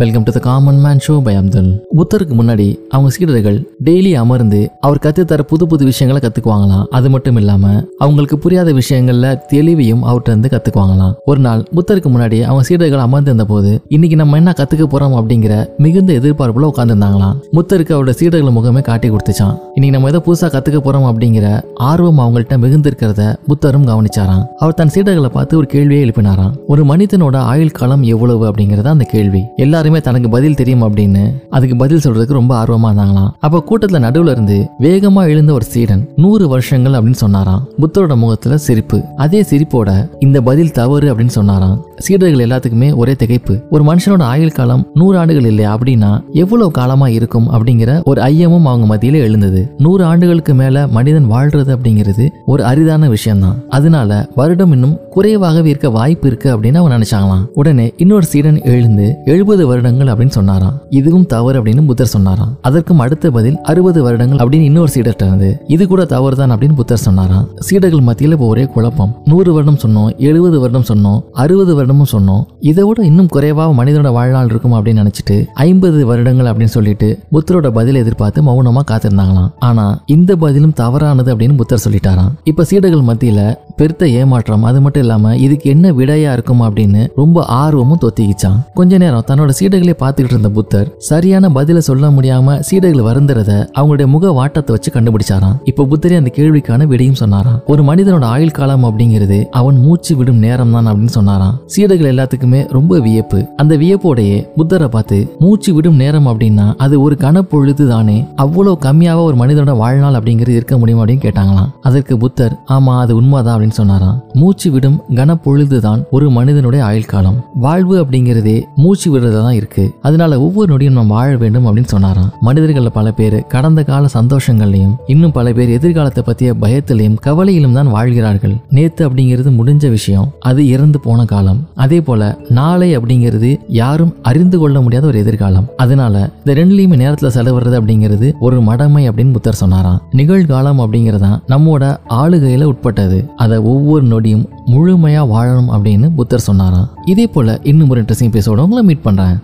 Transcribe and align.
Welcome 0.00 0.24
to 0.26 0.32
the 0.34 0.40
common 0.46 0.78
man 0.84 1.00
show 1.04 1.14
by 1.22 1.32
Abdul 1.40 1.68
புத்தருக்கு 1.98 2.34
முன்னாடி 2.38 2.66
அவங்க 2.94 3.10
சீடர்கள் 3.16 3.58
டெய்லி 3.86 4.12
அமர்ந்து 4.22 4.60
அவர் 4.86 5.00
கற்றுத்தர 5.04 5.42
புது 5.50 5.64
புது 5.66 5.84
விஷயங்களை 5.90 6.20
கற்றுக்குவாங்களாம் 6.24 6.86
அது 6.96 7.08
மட்டும் 7.14 7.38
இல்லாமல் 7.40 7.78
அவங்களுக்கு 7.98 8.36
புரியாத 8.38 8.72
விஷயங்கள்ல 8.72 9.28
தெளிவையும் 9.52 10.02
அவர்கிட்ட 10.06 10.32
இருந்து 10.32 10.50
கற்றுக்குவாங்களாம் 10.54 11.12
ஒரு 11.32 11.42
நாள் 11.46 11.62
புத்தருக்கு 11.76 12.10
முன்னாடி 12.14 12.40
அவங்க 12.48 12.64
சீடர்கள் 12.70 13.04
அமர்ந்திருந்த 13.06 13.46
போது 13.52 13.72
இன்னைக்கு 13.88 14.18
நம்ம 14.22 14.40
என்ன 14.42 14.54
கற்றுக்க 14.60 14.86
போகிறோம் 14.86 15.16
அப்படிங்கிற 15.20 15.56
மிகுந்த 15.86 16.12
எதிர்பார்ப்புல 16.20 16.70
உட்காந்துருந்தாங்களாம் 16.72 17.38
புத்தருக்கு 17.58 17.94
அவரோட 17.98 18.14
சீடர்கள் 18.22 18.56
முகமே 18.58 18.82
காட்டி 18.90 19.10
கொடுத்துச்சான் 19.10 19.54
இன்னைக்கு 19.76 19.96
நம்ம 19.96 20.10
எதை 20.12 20.22
புதுசாக 20.26 20.50
கற்றுக்க 20.56 20.80
போகிறோம் 20.80 21.06
அப்படிங்கிற 21.10 21.46
ஆர்வம் 21.90 22.20
அவங்கள்ட்ட 22.24 22.56
மிகுந்து 22.64 22.90
இருக்கிறத 22.90 23.22
புத்தரும் 23.48 23.86
கவனிச்சாராம். 23.88 24.44
அவர் 24.58 24.74
தன் 24.74 24.92
சீடர்களை 24.94 25.30
பார்த்து 25.36 25.54
ஒரு 25.56 25.66
கேள்வியை 25.66 26.02
எழுப்பினாராம். 26.04 26.52
ஒரு 26.66 26.82
மனிதனோட 26.84 27.36
ஆயுள் 27.52 27.74
காலம் 27.78 28.02
எவ்வளவு 28.02 28.42
அப்படிங்கறது 28.50 28.90
அந்த 28.92 29.06
கேள்வி. 29.14 29.42
எல்லாருமே 29.84 30.10
தனக்கு 30.10 30.36
பதில் 30.36 30.54
தெரியும் 30.54 30.82
அப்படின்னு 30.82 31.22
அதுக்கு 31.50 31.76
பதில் 31.76 31.98
சொல்றதுக்கு 31.98 32.32
ரொம்ப 32.32 32.62
ஆர்வமா 32.62 32.88
இருந்தாங்களாம். 32.90 33.30
அப்ப 33.38 33.64
கூட்டத்துல 33.68 34.04
நடுவுல 34.06 34.30
இருந்து 34.30 34.68
வேகமா 34.80 35.22
எழுந்த 35.28 35.52
ஒரு 35.52 35.64
சீடன் 35.64 36.08
நூறு 36.16 36.48
வருஷங்கள் 36.48 36.92
அப்படின்னு 36.92 37.20
சொன்னாராம். 37.22 37.68
புத்தரோட 37.78 38.16
முகத்துல 38.16 38.56
சிரிப்பு. 38.56 39.02
அதே 39.16 39.40
சிரிப்போட 39.50 40.08
இந்த 40.18 40.40
பதில் 40.40 40.72
தவறு 40.72 41.14
அப்படின்னு 41.14 41.34
சொன்னாராம். 41.38 41.84
சீடர்கள் 41.96 42.46
எல்லாத்துக்குமே 42.46 42.96
ஒரே 42.96 43.12
திகைப்பு. 43.12 43.60
ஒரு 43.70 43.84
மனுஷனோட 43.84 44.22
ஆயுள் 44.22 44.50
காலம் 44.50 44.86
நூறு 44.94 45.18
ஆண்டுகள் 45.18 45.44
இல்லை 45.44 45.66
அப்படின்னா 45.66 46.20
எவ்வளவு 46.32 46.70
காலமா 46.70 47.08
இருக்கும் 47.08 47.50
அப்படிங்கிற 47.52 48.02
ஒரு 48.04 48.22
ஐயமும் 48.22 48.62
அவங்க 48.62 48.96
மத்தியில 48.96 49.12
எழுந்தது. 49.12 49.74
நூறு 49.78 50.04
ஆண்டுகளுக்கு 50.04 50.54
மேல 50.54 50.86
மனிதன் 50.86 51.30
வாழ்றது 51.30 51.76
அப்படிங்கிறது 51.76 52.28
ஒரு 52.46 52.64
அரிதான 52.64 53.08
விஷயம்தான். 53.08 53.62
அதனால 53.68 54.28
வருடம் 54.34 54.72
இன்னும் 54.72 54.98
குறைவாகவே 55.10 55.68
இருக்க 55.68 55.90
வாய்ப்பு 55.90 56.26
இருக்கு 56.26 56.48
அப்படின்னு 56.56 56.76
அவன் 56.76 56.92
நினைச்சாங்களாம். 56.92 57.44
உடனே 57.54 57.92
இன்னொரு 57.96 58.24
சீடன் 58.24 58.62
எழுந்து 58.62 59.16
எழுபது 59.24 59.66
வருடங்கள் 59.74 60.12
அப்படின்னு 60.12 60.36
சொன்னாராம். 60.38 60.76
இதுவும் 61.00 61.28
தவறு 61.34 61.56
அப்படின்னு 61.60 61.86
புத்தர் 61.90 62.12
சொன்னாராம். 62.14 62.52
அதற்கும் 62.68 63.02
அடுத்த 63.06 63.30
பதில் 63.36 63.58
அறுபது 63.70 64.00
வருடங்கள் 64.06 64.42
அப்படின்னு 64.42 64.68
இன்னொரு 64.70 64.90
சீடர்கிட்ட 64.94 65.26
இருந்து 65.28 65.50
இது 65.74 65.84
கூட 65.92 66.02
தவறு 66.12 66.36
தான் 66.40 66.52
அப்படின்னு 66.54 66.76
புத்தர் 66.80 67.04
சொன்னாராம். 67.06 67.46
சீடர்கள் 67.66 68.06
மத்தியில் 68.08 68.36
இப்போ 68.36 68.48
ஒரே 68.54 68.64
குழப்பம். 68.74 69.12
நூறு 69.30 69.50
வருடம் 69.56 69.80
சொன்னோம் 69.84 70.08
எழுபது 70.28 70.56
வருடம் 70.62 70.86
சொன்னோம் 70.90 71.20
அறுபது 71.44 71.72
வருடமும் 71.76 72.10
சொன்னோம். 72.12 72.42
இதை 72.70 72.84
விட 72.88 73.02
இன்னும் 73.10 73.30
குறைவாக 73.34 73.72
மனிதனோட 73.78 74.10
வாழ்நாள் 74.18 74.50
இருக்கும் 74.52 74.76
அப்படின்னு 74.76 75.02
நினைச்சிட்டு 75.02 75.36
ஐம்பது 75.66 76.00
வருடங்கள் 76.10 76.50
அப்படின்னு 76.50 76.74
சொல்லிட்டு 76.76 77.08
புத்தரோட 77.34 77.70
பதில் 77.78 78.00
எதிர்பார்த்து 78.02 78.42
மௌனமா 78.48 78.82
காத்திருந்தாங்களாம். 78.90 79.50
ஆனா 79.68 79.86
இந்த 80.16 80.32
பதிலும் 80.44 80.76
தவறானது 80.82 81.30
அப்படின்னு 81.34 81.60
புத்தர் 81.62 81.84
சொல்லிட்டாராம். 81.86 82.32
இப்ப 82.50 82.64
சீடர்கள் 82.70 83.08
மத்தியில 83.10 83.40
பெருத்த 83.76 84.08
ஏமாற்றம் 84.08 84.64
அது 84.64 84.80
மட்டும் 84.80 85.02
இல்லாம 85.02 85.36
இதுக்கு 85.36 85.70
என்ன 85.70 85.92
விடையா 85.92 86.32
இருக்கும் 86.32 86.62
அப்படின்னு 86.62 87.02
ரொம்ப 87.16 87.44
ஆர்வமும் 87.44 88.00
தொத்திக்கிச்சான். 88.04 88.58
கொஞ்ச 88.74 88.98
நேரம் 88.98 89.24
தன்னோட 89.28 89.52
சீடர்களை 89.58 89.94
பார்த்துக்கிட்டு 90.02 90.34
இருந்த 90.34 90.50
புத்தர் 90.50 90.88
சரியான 91.10 91.48
பதில 91.48 91.78
சொல்ல 91.78 92.08
முடியாம 92.08 92.58
சீடர்கள் 92.68 93.08
வருந்துறத 93.08 93.52
அவங்களுடைய 93.78 94.06
முக 94.06 94.32
வாட்டத்தை 94.32 94.76
வச்சு 94.76 94.90
கண்டுபிடிச்சாராம். 94.92 95.56
இப்ப 95.64 95.84
புத்தரே 95.84 96.16
அந்த 96.16 96.32
கேள்விக்கான 96.36 96.86
விடையும் 96.86 97.20
சொன்னாராம். 97.22 97.60
ஒரு 97.66 97.82
மனிதனோட 97.82 98.24
ஆயுள் 98.24 98.50
காலம் 98.50 98.84
அப்படிங்கிறது 98.84 99.38
அவன் 99.50 99.76
மூச்சு 99.76 100.16
விடும் 100.16 100.40
நேரம் 100.46 100.72
தான் 100.72 100.86
அப்படின்னு 100.86 101.16
சொன்னாராம். 101.18 101.58
சீடர்கள் 101.66 102.12
எல்லாத்துக்குமே 102.14 102.60
ரொம்ப 102.68 102.98
வியப்பு. 102.98 103.40
அந்த 103.56 103.76
வியப்போடையே 103.76 104.38
புத்தரை 104.56 104.88
பார்த்து 104.88 105.18
மூச்சு 105.38 105.74
விடும் 105.74 105.96
நேரம் 105.96 106.26
அப்படின்னா 106.26 106.66
அது 106.76 106.94
ஒரு 107.00 107.16
கனப்பொழுது 107.20 107.88
தானே? 107.88 108.18
அவ்வளவு 108.36 108.78
கம்மியாக 108.80 109.22
ஒரு 109.22 109.36
மனிதனோட 109.36 109.76
வாழ்நாள் 109.76 110.12
அப்படிங்கிறது 110.12 110.56
இருக்க 110.58 110.78
முடியும்? 110.78 111.00
அப்படின்னு 111.00 111.24
கேட்டாங்களாம். 111.26 111.70
அதற்கு 111.82 112.16
புத்தர் 112.16 112.56
ஆமா 112.68 112.94
அது 112.98 113.16
உண்மைதான் 113.16 113.62
அப்படின்னு 113.64 113.80
சொன்னாராம். 113.80 114.22
மூச்சு 114.32 114.70
விடும் 114.70 115.02
கனப்பொழுது 115.10 115.78
தான் 115.78 116.00
ஒரு 116.10 116.30
மனிதனுடைய 116.30 116.84
ஆயுள் 116.84 117.10
காலம் 117.12 117.38
வாழ்வு 117.54 117.94
அப்படிங்கிறதே 118.04 118.56
மூச்சு 118.76 119.08
விடுறதா 119.12 119.40
தான் 119.40 119.58
இருக்கு. 119.60 119.84
அதனால 120.02 120.40
ஒவ்வொரு 120.40 120.76
நொடியும் 120.76 120.98
நம்ம 120.98 121.14
வாழ 121.14 121.36
வேண்டும் 121.36 121.66
அப்படின்னு 121.66 121.92
சொன்னாராம். 121.94 122.30
மனிதர்கள் 122.40 122.90
பல 122.90 123.12
பேர் 123.12 123.46
கடந்த 123.46 123.84
கால 123.84 124.08
சந்தோஷங்கள்லையும் 124.14 124.94
இன்னும் 125.06 125.32
பல 125.32 125.52
பேர் 125.52 125.68
எதிர்காலத்தை 125.68 126.24
பத்திய 126.26 126.52
பயத்திலையும் 126.60 127.16
கவலையிலும் 127.26 127.72
தான் 127.72 127.90
வாழ்கிறார்கள். 127.90 128.54
நேத்து 128.68 129.10
அப்படிங்கிறது 129.10 129.52
முடிஞ்ச 129.60 129.90
விஷயம். 129.90 130.28
அது 130.40 130.68
இறந்து 130.68 131.00
போன 131.00 131.24
காலம். 131.24 131.60
அதே 131.74 132.00
போல 132.00 132.38
நாளை 132.48 132.98
அப்படிங்கிறது 132.98 133.56
யாரும் 133.68 134.14
அறிந்து 134.22 134.58
கொள்ள 134.58 134.80
முடியாத 134.80 135.06
ஒரு 135.06 135.18
எதிர்காலம். 135.18 135.68
அதனால 135.76 136.30
இந்த 136.44 136.60
ரெண்டுலயுமே 136.60 136.98
நேரத்துல 137.04 137.30
செலவிடுறது 137.36 137.78
அப்படிங்கிறது 137.80 138.32
ஒரு 138.40 138.60
மடமை 138.60 139.08
அப்படின்னு 139.08 139.32
புத்தர் 139.32 139.54
சொன்னாராம். 139.54 140.02
நிகழ்காலம் 140.12 140.82
அப்படிங்கிறதா 140.84 141.32
நம்மோட 141.48 141.96
ஆளுகையில 142.08 142.64
உட்பட்டது. 142.64 143.30
அதை 143.36 143.53
ஒவ்வொரு 143.62 144.06
நொடியும் 144.06 144.48
முழுமையா 144.66 145.22
வாழணும் 145.26 145.72
அப்படின்னு 145.72 146.10
புத்தர் 146.14 146.40
சொன்னாராம். 146.40 146.88
இதே 147.04 147.26
போல 147.26 147.60
இன்னும் 147.62 147.88
ஒரு 147.88 148.02
இன்ட்ரெஸ்டிங் 148.02 148.40
பேசோட 148.40 148.56
உங்களை 148.56 148.82
மீட் 148.82 149.04
பண்ணுறேன் 149.04 149.40